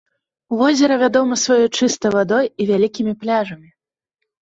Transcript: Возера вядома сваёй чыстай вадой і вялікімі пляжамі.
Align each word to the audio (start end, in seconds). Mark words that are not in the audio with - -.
Возера 0.61 0.97
вядома 1.03 1.39
сваёй 1.43 1.67
чыстай 1.77 2.11
вадой 2.17 2.53
і 2.61 2.71
вялікімі 2.73 3.13
пляжамі. 3.23 3.69